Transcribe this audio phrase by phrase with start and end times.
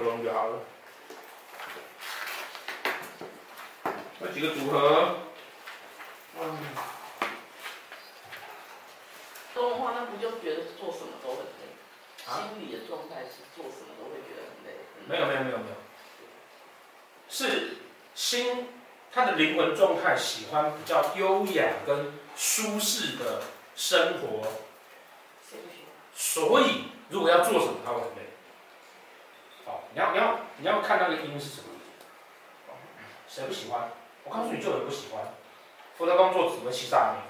[0.00, 0.58] 放在命宫太懒惰，放在福龙就好了。
[4.20, 5.16] 有几个组合？
[6.40, 6.58] 嗯。
[9.54, 11.44] 动的话，那不就觉得做什么都很累？
[12.24, 14.68] 心理的状态是做什么都会觉得很累。
[15.06, 15.76] 没有没有没有没有，
[17.28, 17.76] 是
[18.14, 18.68] 心，
[19.12, 23.42] 他的灵魂状态喜欢比较优雅跟舒适的
[23.74, 24.46] 生活。
[26.14, 28.29] 所以如果要做什么，他会很累。
[29.94, 31.66] 好，你要你要你要看那个因是什么？
[33.26, 33.90] 谁不喜欢？
[34.24, 35.24] 我告诉你，就有人不喜欢。
[35.96, 37.22] 福德宫做紫微七煞命。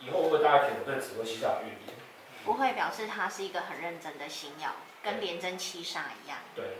[0.00, 1.94] 以后会不会大家觉得对紫微七煞有怨言？
[2.44, 4.70] 不会，表示他是一个很认真的星耀，
[5.02, 6.38] 跟廉贞七煞一样。
[6.54, 6.78] 对。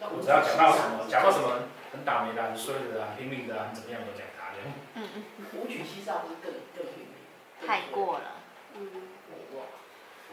[0.00, 1.60] 我只要讲到什么，讲到什么
[1.92, 4.46] 很倒霉的、很衰的啊、拼命的啊、怎么样都讲他。
[4.94, 5.24] 嗯嗯。
[5.54, 7.66] 武曲七煞不是更更拼命？
[7.66, 8.32] 太过了。
[8.74, 9.08] 嗯。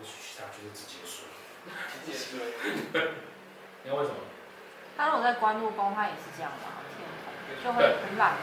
[0.04, 0.10] 哇。
[0.10, 1.32] 武曲七煞就是直接衰。
[1.88, 2.44] 直接衰。
[3.84, 4.20] 你看为什么？
[4.98, 6.84] 他如果在官禄宫，他也是这样嘛，
[7.48, 8.36] 天就会很懒。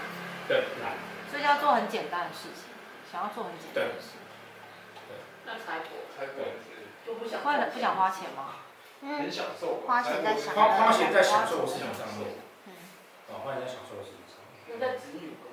[0.49, 0.97] 对，懒。
[1.31, 2.73] 所以要做很简单的事情，
[3.13, 4.17] 想要做很简单的事。
[5.07, 5.21] 对。
[5.45, 6.57] 那财帛，财帛
[7.07, 7.43] 就不想。
[7.45, 8.57] 会不想花钱吗？
[9.03, 9.19] 嗯。
[9.19, 9.83] 很享受。
[9.87, 10.55] 花钱在享。
[10.55, 12.41] 花花钱在享受的事情上面。
[12.67, 12.73] 嗯。
[13.29, 14.65] 啊，花钱在享受的事情上面。
[14.67, 15.51] 那在子女宫。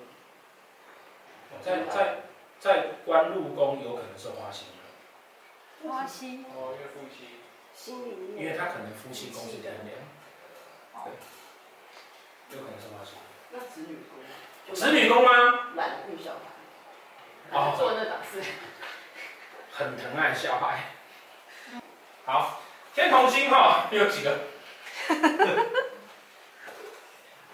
[1.61, 2.23] 在在
[2.59, 4.67] 在官禄宫有可能是花心。
[5.87, 6.45] 花心。
[6.53, 7.39] 哦，因为夫妻。
[7.73, 8.43] 心里面。
[8.43, 11.05] 因为他可能夫妻宫是天梁。
[11.05, 11.13] 对。
[12.57, 13.13] 有可能是花心。
[13.51, 14.75] 那子女宫。
[14.75, 15.29] 子女宫吗？
[15.75, 16.37] 懒顾小孩，
[17.57, 18.43] 哦，做那档事，
[19.71, 20.91] 很疼爱小孩。
[22.25, 22.59] 好，
[22.93, 24.39] 天同星哈，有几个？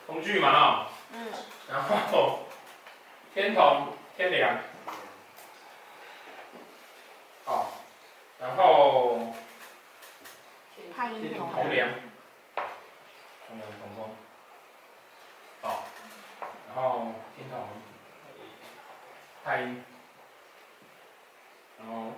[0.08, 0.90] 同居嘛啊。
[1.12, 1.28] 嗯。
[1.70, 2.48] 然后
[3.34, 4.58] 天同天梁，
[7.46, 7.72] 好，
[8.40, 9.34] 然后
[11.04, 11.90] 太阴同梁，
[13.46, 14.16] 同梁同宫，
[15.62, 15.84] 好。
[16.70, 17.68] 然后天同，
[19.44, 19.84] 太阴，
[21.78, 22.14] 然后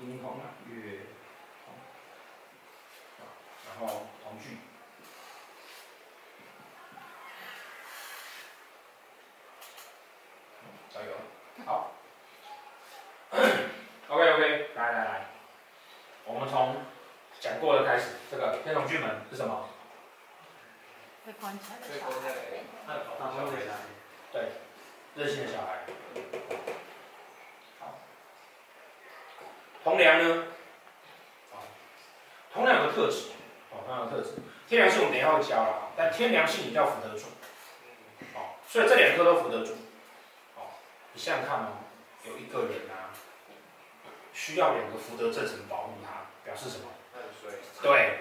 [0.00, 1.00] 阴同啊，月
[1.66, 1.74] 同，
[3.68, 4.56] 然后同巨，
[10.88, 11.12] 加油，
[11.66, 11.92] 好
[14.08, 15.26] ，OK OK，来来来，
[16.24, 16.76] 我们从
[17.38, 19.68] 讲过的开始，这个天同巨门是什么？
[21.88, 22.40] 被关起来的
[22.86, 22.94] 小孩。
[23.18, 23.78] 大方的小孩，
[24.32, 24.42] 对，
[25.14, 25.86] 热心的小孩。
[27.80, 27.98] 好，
[29.82, 30.46] 同梁呢？
[31.52, 31.54] 啊，
[32.52, 33.30] 同梁有个特质，
[33.70, 34.34] 哦，同梁有个特质。
[34.68, 37.26] 天梁星我们等一下会教了，但天梁星也叫福德主。
[38.34, 39.72] 哦，所以这两个都福德主。
[40.56, 40.74] 哦，
[41.12, 41.84] 你想想看哦，
[42.24, 43.14] 有一个人啊，
[44.32, 46.86] 需要两个福德正神保护他，表示什么？
[47.82, 48.18] 对。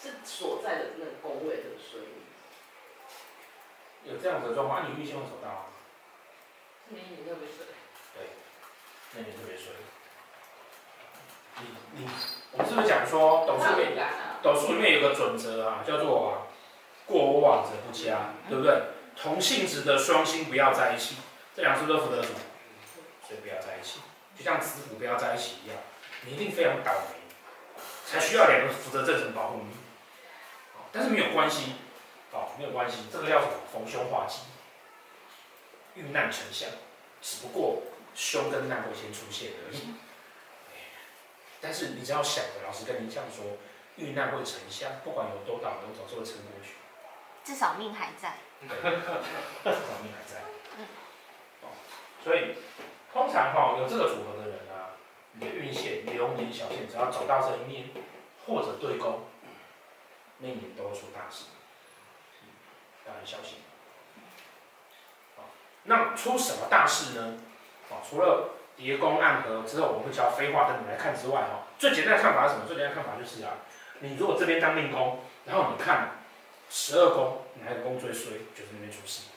[0.00, 2.00] 是所在的那个宫位的衰。
[4.04, 5.64] 有这样子的状况，你运气会走到啊？
[6.88, 7.64] 那年特别衰。
[8.14, 8.36] 对，
[9.14, 9.72] 那年特别衰。
[11.60, 12.08] 你你，
[12.52, 14.06] 我们是不是讲说斗数里面，
[14.42, 16.44] 斗数里面有个准则啊，叫做啊，
[17.06, 18.82] 过往者不佳，对不对？
[19.16, 21.16] 同性质的双星不要在一起，
[21.54, 22.28] 这两个是不是都福德主？
[23.26, 24.00] 所以不要在一起，
[24.36, 25.78] 就像子虎不要在一起一样，
[26.26, 29.76] 你一定非常倒霉，才需要两个福德正神保护你。
[30.92, 31.76] 但是没有关系。
[32.34, 33.52] 哦，没有关系，这个叫什么？
[33.72, 34.40] 逢凶化吉，
[35.94, 36.68] 遇难成祥，
[37.22, 37.80] 只不过
[38.12, 39.94] 凶跟难会先出现而已。
[41.60, 43.56] 但是你只要想着，老师跟你讲说，
[43.94, 46.74] 遇难会成祥，不管有多倒霉，总是会撑过去。
[47.44, 48.34] 至少命还在。
[48.60, 48.68] 至
[49.70, 50.42] 少命还在。
[50.76, 50.86] 嗯。
[51.62, 51.70] 哦，
[52.24, 52.56] 所以
[53.12, 54.98] 通常哈、哦、有这个组合的人啊，
[55.34, 57.90] 你的运线流年小线，只要走到这一面
[58.44, 59.22] 或者对宫，
[60.38, 61.44] 那一年都会出大事。
[63.06, 63.58] 要很小心。
[65.36, 65.44] 好，
[65.84, 67.38] 那出什么大事呢？
[67.90, 72.66] 啊，除了叠宫暗合之后，我们会教飞化灯你来看之外，哈，最简单的看法是什么？
[72.66, 73.52] 最简单的看法就是啊，
[74.00, 76.12] 你如果这边当命宫，然后你看
[76.70, 79.28] 十二宫哪一个宫最衰，就是那边出事。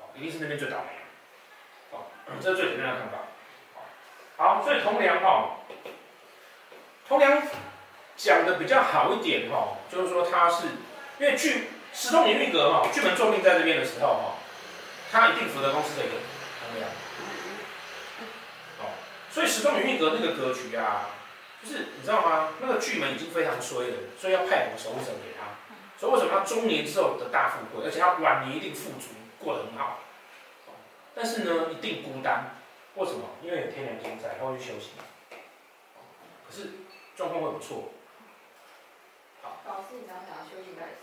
[0.00, 0.84] 好，一定是那边最倒霉。
[1.92, 2.10] 好，
[2.40, 3.18] 这是最简单的看法。
[4.36, 5.58] 好，所以同梁哈，
[7.06, 7.42] 同梁
[8.16, 10.66] 讲的比较好一点哈，就是说它是
[11.18, 11.68] 因为巨。
[11.94, 14.34] 时钟年运格哈，巨门坐命在这边的时候哈，
[15.12, 16.08] 他一定福德宫是这个
[16.58, 16.90] 同梁。
[18.80, 18.90] 哦，
[19.30, 21.06] 所以时钟年运格那个格局啊，
[21.62, 22.50] 就是你知道吗？
[22.60, 25.54] 那个巨门已经非常衰了，所以要派两个守护神给他。
[25.96, 30.00] 所以为什么他中年之后得大富贵，而且他晚年一定富足，过得很好。
[31.14, 32.56] 但是呢，一定孤单，
[32.96, 33.38] 为什么？
[33.40, 34.90] 因为有天梁星在，他会去修行。
[36.44, 36.70] 可是
[37.16, 37.92] 状况会不错。
[39.42, 40.98] 好，老师，你刚刚讲的修行在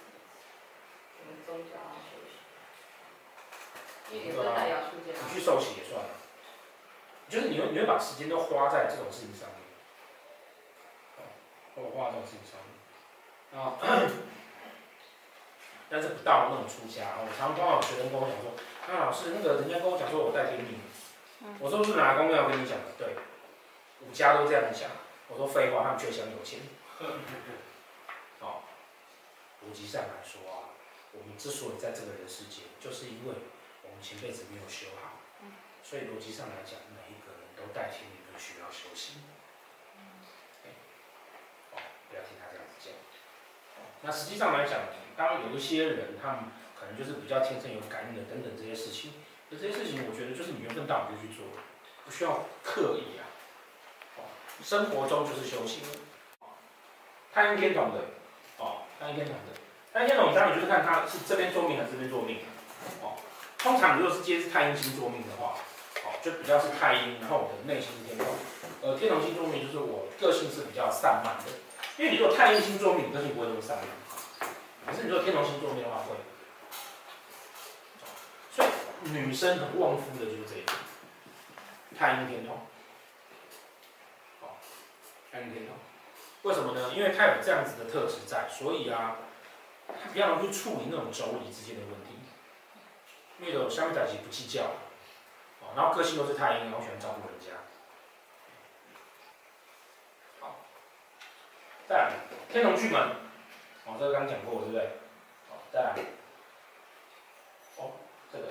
[1.21, 2.01] 什么宗教啊？
[2.01, 2.33] 修行？
[4.09, 5.13] 你也不是代表出家。
[5.13, 6.09] 你去受洗也算了。
[7.29, 9.57] 就是你会你会把时间都花在这种事情上面。
[11.75, 12.69] 或者花在这种事情上面。
[13.55, 13.77] 啊。
[15.91, 18.55] 但是不到那种出家，我常常碰到学生跟我讲说，
[18.87, 20.79] 啊老师，那个人家跟我讲说我带天命，
[21.59, 22.95] 我说是哪个公庙跟你讲的？
[22.97, 23.17] 对，
[23.99, 24.89] 五家都这样讲。
[25.27, 26.61] 我说废话，他们却想有钱。
[28.39, 28.63] 哦，
[29.67, 30.70] 逻辑上来说啊，
[31.13, 33.33] 我们之所以在这个人世间，就是因为
[33.83, 35.19] 我们前辈子没有修好，
[35.83, 39.23] 所以逻辑上来讲，每一个人都带天命，都需要修行。
[41.73, 41.77] 哦，
[42.09, 42.93] 不要听他这样子讲。
[44.01, 44.79] 那实际上来讲。
[45.17, 49.13] 当有一些人，他们可能就是比较天生有感应的等等这些事情，
[49.49, 51.45] 那这些事情，我觉得就是你缘分到你就去做，
[52.05, 53.27] 不需要刻意啊。
[54.63, 55.83] 生活中就是修行。
[57.31, 58.05] 太阴天懂的，
[58.57, 59.60] 哦，太阴天懂的，
[59.93, 62.37] 太阴天同，当然就是看他是这边做命还是这边做命。
[63.01, 63.17] 哦，
[63.57, 65.55] 通常如果是接是太阴星做命的话，
[66.05, 68.27] 哦，就比较是太阴，然后我的内心是天同。
[68.81, 71.51] 呃，天同星做命就是我个性是比较散漫的，
[71.97, 73.85] 因为你如果太阴星坐命，你个性不会那么散漫。
[74.87, 76.15] 可是你说天同星座命的话会，
[78.55, 80.73] 所以女生很旺夫的就是这一个，
[81.99, 82.57] 太阴天同，
[84.39, 84.57] 好，
[85.31, 85.75] 太阴天同，
[86.41, 86.91] 为什么呢？
[86.95, 89.17] 因为他有这样子的特质在，所以啊，
[90.13, 92.19] 比较容易处理那种妯娌之间的问题，
[93.39, 94.63] 因为有相对来讲不计较，
[95.61, 97.47] 哦，然后个性都是太阴，然后喜欢照顾人家，
[100.39, 100.55] 好，
[101.87, 102.13] 再来
[102.49, 102.99] 天龙巨门。
[103.83, 104.91] 哦，这个刚讲过，对不对？
[105.49, 105.95] 好，再来。
[107.77, 107.93] 哦，
[108.31, 108.45] 这个。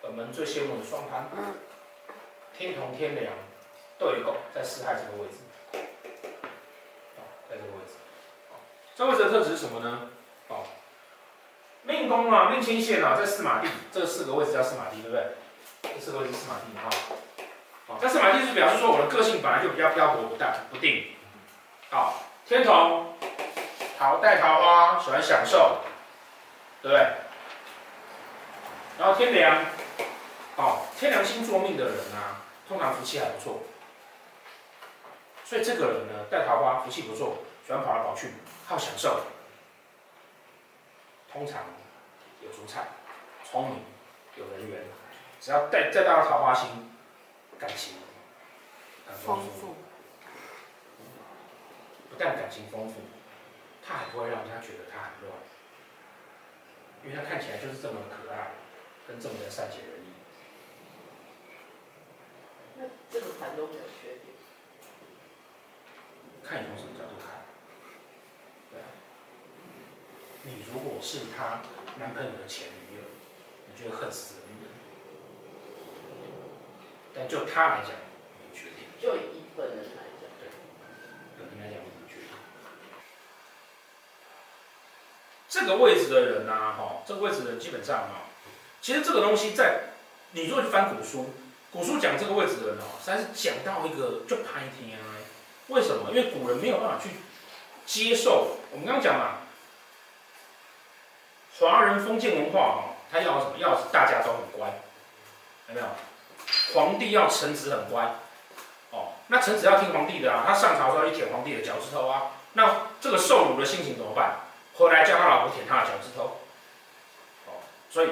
[0.00, 1.28] 本门最羡慕的双盘，
[2.56, 3.32] 天同天梁
[3.98, 5.36] 对拱在四害这个位置。
[5.74, 7.92] 哦，在这个位置。
[8.94, 10.08] 这位置的特质是什么呢？
[10.48, 10.64] 哦，
[11.82, 15.26] 命宫啊，命亲线啊，在四马地，这四个位置叫四马地，对不对？
[15.94, 16.88] 这四个位置是四马地哈。
[17.88, 21.08] 哦但是马地是表示说我的个性本来就比较漂泊不淡不定，
[21.90, 23.14] 好，天同，
[23.98, 25.80] 好带桃花，喜欢享受，
[26.80, 27.06] 对不对？
[28.98, 29.64] 然后天梁，
[30.56, 33.60] 好，天梁星坐命的人啊，通常福气还不错，
[35.44, 38.28] 所以这个人呢带桃花，福气不错，喜欢跑来跑去，
[38.72, 39.20] 好享受，
[41.30, 41.62] 通常
[42.40, 42.88] 有主产，
[43.44, 43.84] 聪明，
[44.36, 44.84] 有人缘，
[45.38, 46.70] 只要带再带到桃花心。
[47.58, 47.96] 感情
[49.06, 49.76] 很丰富，
[52.08, 52.94] 不但感情丰富，
[53.86, 55.38] 他还不会让人家觉得他很乱，
[57.04, 58.52] 因为他看起来就是这么可爱，
[59.06, 60.08] 跟这么的善解人意。
[62.78, 64.34] 那这个盘都没有缺点，
[66.42, 67.28] 看你从什么角度看。
[68.72, 68.88] 对啊，
[70.42, 71.62] 你如果是他
[71.98, 73.02] 男朋友的前女友，
[73.66, 74.40] 你就会恨死了。
[77.14, 77.90] 但就他来讲，
[78.40, 78.88] 没缺点。
[78.98, 80.48] 就一本人来讲，对，
[81.38, 82.28] 本人来讲没缺点。
[85.46, 88.32] 这个位置的人呢、哈，这个位置的人基本上啊，
[88.80, 89.90] 其实这个东西在
[90.30, 91.34] 你如果去翻古书，
[91.70, 95.20] 古书讲这个位置的人哦，实在是讲到一个就拍天啊。
[95.68, 96.10] 为什么？
[96.10, 97.10] 因为古人没有办法去
[97.84, 98.56] 接受。
[98.72, 99.41] 我们刚刚讲嘛，
[101.62, 103.52] 华人封建文化哈，他要什么？
[103.58, 104.66] 要大家都很乖，
[105.68, 105.86] 有没有？
[106.74, 108.16] 皇帝要臣子很乖，
[108.90, 112.68] 哦，那臣子要听皇帝的啊，他上朝的时候要舔皇帝的脚趾头啊，那
[113.00, 114.40] 这个受辱的心情怎么办？
[114.74, 116.38] 回来叫他老婆舔他的脚趾头，
[117.46, 118.08] 哦，所以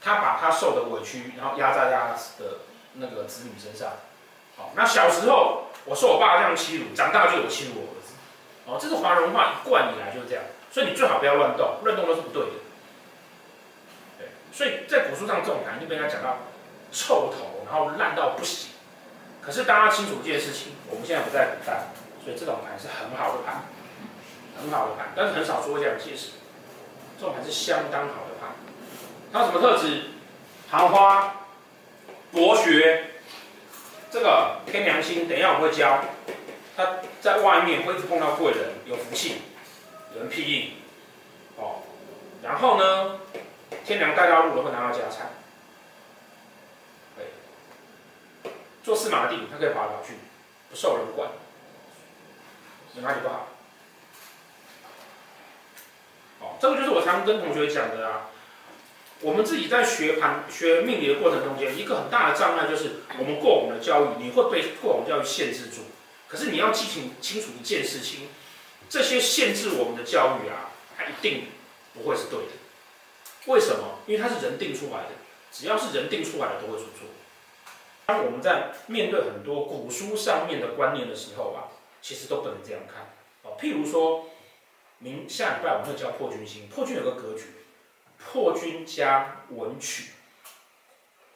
[0.00, 2.58] 他把他受的委屈，然后压在他的
[2.94, 3.90] 那个子女身上，
[4.56, 8.14] 哦，那小时候我受我爸这样欺辱，长大就有欺辱我儿子，
[8.64, 12.52] 哦，这是华人文化一贯以来就是这样，所以你最好不要乱动，乱动都是不对的，
[14.52, 16.38] 所以在古书上这种谈就被人家讲到
[16.92, 17.62] 臭头。
[17.72, 18.72] 然后烂到不行，
[19.40, 21.84] 可是大家清楚一件事情，我们现在不在古代，
[22.22, 23.62] 所以这种盘是很好的盘，
[24.60, 26.32] 很好的盘，但是很少说会这样解释。
[27.18, 28.50] 这种盘是相当好的盘，
[29.32, 30.02] 它有什么特质？
[30.70, 31.46] 桃花、
[32.30, 33.04] 博学，
[34.10, 36.00] 这个天良心，等一下我会教。
[36.76, 39.36] 他在外面会一直碰到贵人，有福气，
[40.14, 40.72] 有人庇荫，
[41.56, 41.84] 哦，
[42.42, 43.20] 然后呢，
[43.84, 45.30] 天梁带到路的会拿到家产。
[48.84, 50.14] 做四马地，他可以跑来跑去，
[50.68, 51.30] 不受人管，
[52.96, 53.46] 有哪里不好？
[56.40, 58.30] 哦，这个就是我常跟同学讲的啊。
[59.20, 65.82] 我们自己在学盘学命理的过程中间，一个很大的障碍就是我们过往的教育，你会被过往教育限制住。
[66.26, 68.30] 可是你要记清清楚一件事情，
[68.88, 71.46] 这些限制我们的教育啊，它一定
[71.94, 72.61] 不会是对的。
[73.46, 73.98] 为什么？
[74.06, 75.10] 因为它是人定出来的，
[75.50, 77.06] 只要是人定出来的都会出错。
[78.06, 81.70] 当我们在面对很多古书上面的观念的时候啊，
[82.00, 83.56] 其实都不能这样看哦。
[83.58, 84.26] 譬如说，
[84.98, 87.46] 明下礼拜我们会教破军星，破军有个格局。
[88.24, 90.12] 破军加文曲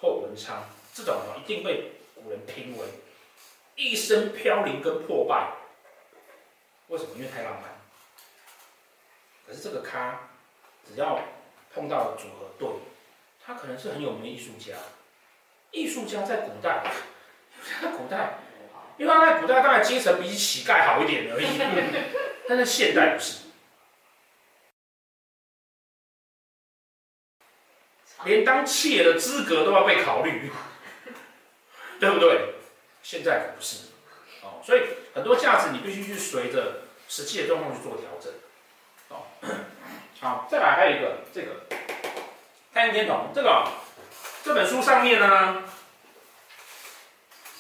[0.01, 0.63] 或文昌，
[0.95, 2.85] 这种的一定被古人评为
[3.75, 5.55] 一生飘零跟破败。
[6.87, 7.11] 为什么？
[7.17, 7.65] 因为太浪漫。
[9.45, 10.29] 可是这个咖，
[10.87, 11.21] 只要
[11.77, 12.67] 碰到组合对，
[13.45, 14.75] 他可能是很有名的艺术家。
[15.73, 16.83] 艺术家在古代，
[17.83, 18.39] 在古代，
[18.97, 21.47] 因为他在古代大概阶层比起乞丐好一点而已，
[22.49, 23.45] 但是现代不是。
[28.25, 30.51] 连当妾的资格都要被考虑，
[32.01, 32.55] 对不对？
[33.03, 33.89] 现在不是
[34.43, 34.81] 哦，所以
[35.15, 38.33] 很多价值你必须去随着实际的状况去做调整。
[40.21, 41.67] 哦，好，再来还有一个这个
[42.73, 43.69] 太阴天同这个
[44.43, 45.63] 这本书上面呢，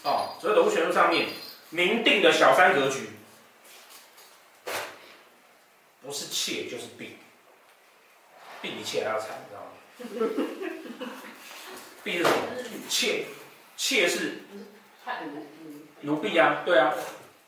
[0.05, 1.29] 哦，所有的物权录上面
[1.71, 3.11] 明定的小三格局，
[6.03, 7.19] 不是妾就是婢，
[8.63, 9.71] 婢比妾还要惨，你知道吗？
[12.05, 12.37] 婢是什么？
[12.89, 13.27] 妾，
[13.77, 14.43] 妾是
[16.03, 16.95] 奴婢啊，对啊。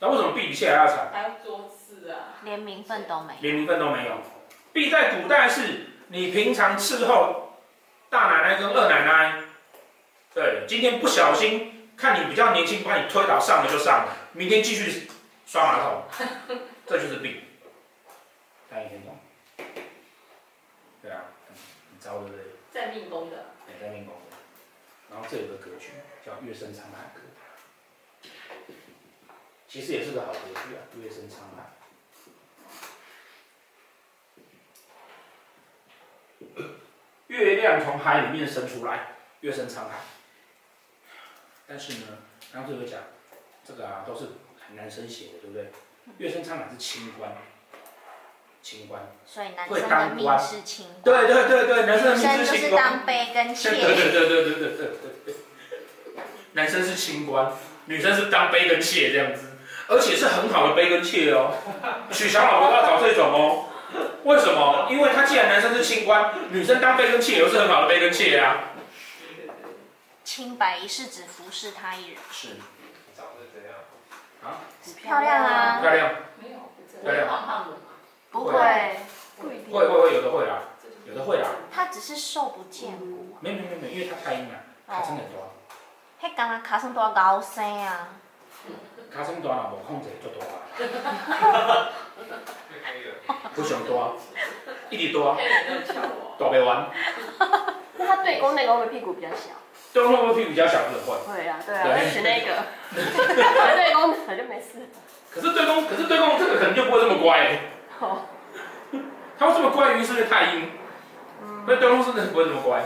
[0.01, 1.11] 那为什么婢比妾还要惨？
[1.13, 3.41] 还要多次啊，连名分都没有。
[3.41, 4.21] 连名分都没有。
[4.79, 7.59] 婢在古代是你平常伺候
[8.09, 9.43] 大奶奶跟二奶奶，
[10.33, 15.11] 对，今天不小心看你比较年轻，把你推倒上了就上了，明天继续
[15.47, 16.05] 刷马桶，
[16.87, 17.41] 这就是婢。
[18.71, 19.19] 大家听懂？
[21.03, 21.25] 对啊。
[22.01, 22.45] 招对不对？
[22.71, 23.47] 在命宫的。
[23.67, 24.37] 对，在命宫的。
[25.11, 25.89] 然后这有个格局
[26.25, 27.21] 叫月升沧海格，
[29.67, 31.78] 其实也是个好格局啊，月升沧海。
[37.29, 40.01] 月亮从海里面升出来，月升沧海。
[41.67, 42.19] 但是呢，
[42.53, 43.01] 刚刚这个讲，
[43.67, 44.29] 这个啊都是
[44.75, 45.71] 男生写的，对不对？
[46.19, 47.37] 月升沧海是清官。
[48.61, 51.05] 清官，所以男生的命是清官。
[51.05, 52.59] 对对对对，男生的命是清官。
[52.59, 53.71] 女生就是当婢跟妾。
[53.71, 54.89] 对对对对对对对
[55.25, 55.35] 对。
[56.53, 57.53] 男生是清官，
[57.87, 59.53] 女生是当婢跟妾这样子，
[59.87, 61.55] 而且是很好的婢跟妾哦。
[62.11, 63.68] 娶小老婆都要找这种哦。
[64.29, 64.87] 为什么？
[64.91, 68.59] 因为他既然男生是清官，女生当婢跟妾又是很好的婢跟妾啊。
[70.23, 72.19] 清白一是指服侍他一人。
[72.31, 72.49] 是。
[73.17, 73.73] 长得怎样？
[74.45, 74.61] 啊？
[75.03, 75.81] 漂亮啊。
[75.81, 76.11] 漂亮。
[76.37, 76.59] 没有。
[77.03, 77.27] 漂亮。
[77.27, 77.77] 胖胖的。
[78.31, 78.53] 不会，
[79.41, 80.61] 会会会有的会啊，
[81.07, 81.49] 有的会啊。
[81.73, 83.39] 他只是瘦不见骨。
[83.41, 85.55] 没没没没，因为他太硬了，卡生很多。
[86.21, 88.11] 迄刚刚卡生多高生啊？
[89.11, 91.89] 卡生多啊，无控制就多啊。
[93.55, 94.17] 不想多，
[94.91, 95.37] 一直多。
[96.39, 96.91] 大不完。
[97.99, 99.51] 那他对宫那个会不会屁股比较小？
[99.93, 100.79] 对宫会不会屁股比较小？
[100.85, 101.19] 不能换。
[101.37, 102.67] 对啊，对啊，选那个。
[102.95, 104.89] 对宫反正没事。
[105.31, 107.59] 可是对宫，可是对宫这个可能就不会这么乖。
[108.01, 108.23] 哦，
[109.39, 109.95] 他为什么乖？
[109.95, 110.71] 于是太阴，
[111.67, 112.83] 所以对宫真的是不会这么乖。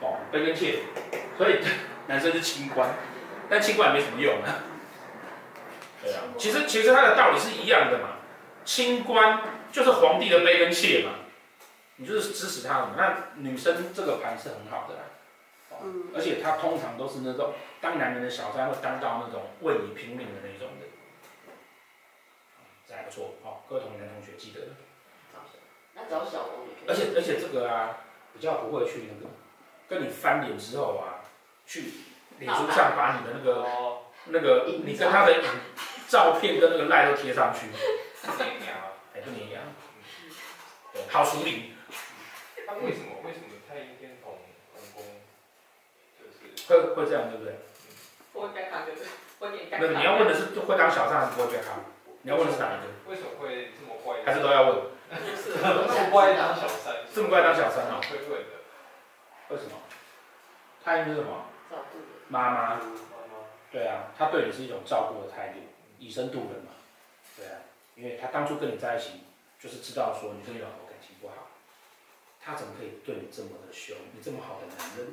[0.00, 0.80] 哦，婢跟妾，
[1.36, 1.60] 所以
[2.06, 2.88] 男生是清官，
[3.48, 4.64] 但清官也没什么用啊。
[6.06, 8.10] 对啊，其实其实他的道理是一样的嘛。
[8.64, 11.12] 清官就是皇帝的婢跟妾嘛，
[11.96, 12.94] 你就是指使他的嘛。
[12.96, 15.02] 那女生这个盘是很好的啦，
[15.70, 20.86] 哦，而且他通常都是那种当男人的小三，会当到那种为你拼命的那种的。
[22.88, 24.60] 这还不错，好，各位同男同学记得。
[25.94, 26.88] 那找小龙也可以。
[26.88, 27.98] 而且而且这个啊，
[28.34, 29.32] 比较不会去那个，
[29.88, 31.22] 跟你翻脸之后啊，
[31.66, 31.84] 去
[32.38, 35.34] 脸书上把你的那个、哦、那个你跟他的
[36.08, 37.66] 照片跟那个赖都贴上去。
[37.66, 39.60] 黏牙，还不黏牙。
[40.92, 41.74] 对，好处理。
[42.66, 44.38] 那为什么为什么太阴天同
[44.74, 45.04] 同宫
[46.18, 46.36] 就是
[46.66, 47.54] 会会这样，对不对？
[48.34, 49.06] 会被看，对不对？
[49.38, 51.84] 会那你要问的是会当小三还是不会被看？
[52.22, 52.86] 你要问的是哪一个？
[53.10, 54.24] 为什么会这么乖？
[54.24, 54.76] 还是都要问？
[55.08, 56.94] 这么乖当小三？
[57.14, 58.00] 这么乖当小三啊？
[58.10, 58.58] 会问的。
[59.50, 59.78] 为什么？
[60.82, 61.46] 太阴是什么？
[61.70, 61.98] 照顾
[62.28, 62.50] 妈妈。
[62.50, 62.80] 妈妈。
[63.70, 65.60] 对啊，他对你是一种照顾的态度，
[65.98, 66.72] 以身度人嘛。
[67.36, 67.58] 对啊，
[67.94, 69.24] 因为他当初跟你在一起，
[69.58, 71.48] 就是知道说你跟你老婆感情不好，
[72.40, 73.96] 他怎么可以对你这么的凶？
[74.14, 75.06] 你这么好的男人，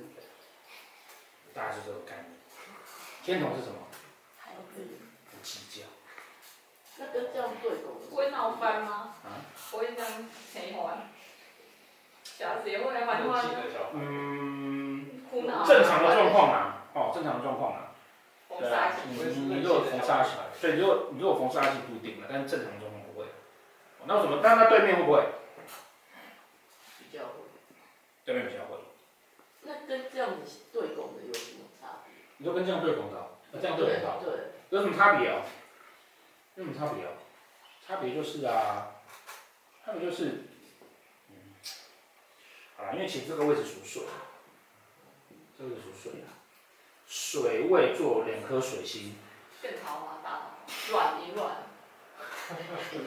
[1.54, 2.25] 大概是这个概念。
[3.24, 3.88] 天同是什么？
[4.38, 4.82] 孩子。
[5.32, 5.88] 不计较。
[6.98, 9.16] 那跟这样对狗不会闹翻吗？
[9.24, 9.42] 啊？
[9.72, 11.10] 不会这样谁还？
[12.24, 15.24] 小孩子也会来玩的小孩，嗯，
[15.68, 17.83] 正常的状况啊，哦，正常的状况啊。
[19.10, 23.27] 你，你你如果逢煞气，对，如果你如果逢煞气不一定了，但是正常中不会。
[24.05, 24.39] 那为什么？
[24.43, 25.25] 那那对面会不会？
[27.00, 27.34] 比较会。
[28.25, 28.77] 对面比较会。
[29.62, 32.13] 那跟这样子对拱的有什么差别？
[32.38, 34.32] 你说跟这样对拱的，那这样对拱的
[34.70, 35.41] 对，有什么差别哦？
[36.55, 37.10] 有什么差别哦？
[37.88, 38.96] 差别就是啊，
[39.86, 40.43] 差别就是，
[41.29, 41.53] 嗯，
[42.77, 44.03] 好啦，因为其实这个位置属水，
[45.58, 46.43] 这个位置属水啊，
[47.13, 49.15] 水位做两颗水星，
[49.62, 51.48] 更桃花大桃花，乱一软。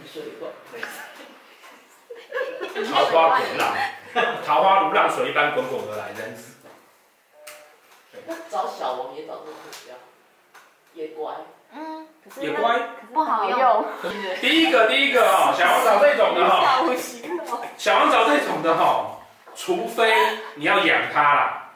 [0.06, 0.52] 水管。
[2.86, 3.74] 桃花滚浪，
[4.46, 6.54] 桃花如浪水一般滚滚而来，这样子。
[8.26, 9.94] 那找小王也找这个比较，
[10.94, 11.34] 也乖。
[11.72, 12.78] 嗯，可是也乖，
[13.12, 13.84] 不好用，
[14.40, 17.60] 第一个，第一个哦，想要找这种的哈、哦，不行哦。
[17.76, 19.18] 小王找这种的哈、哦，
[19.56, 20.14] 除非
[20.54, 21.72] 你要养它啦，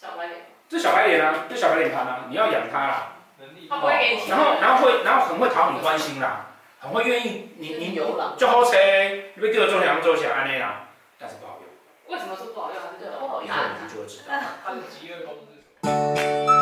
[0.00, 6.46] 小白脸，这小白脸啊，这小白脸盘啊，你要养它啦，能力他不会给你钱然后然后会，然后很会讨你欢心啦，
[6.80, 8.34] 很会愿意你你牛郎。
[8.38, 8.78] 就好车，
[9.34, 12.78] 你要叫做两做起来安尼啦，但是不好用，为什么说不好用？
[12.82, 14.32] 它是对不好用以后你就会知道。
[14.64, 16.61] 他的疾厄宫是什么？